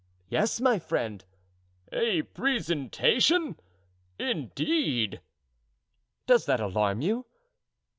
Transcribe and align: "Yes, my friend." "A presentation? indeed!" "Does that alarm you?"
"Yes, 0.29 0.59
my 0.59 0.79
friend." 0.79 1.23
"A 1.91 2.23
presentation? 2.23 3.59
indeed!" 4.17 5.21
"Does 6.25 6.47
that 6.47 6.59
alarm 6.59 7.01
you?" 7.01 7.27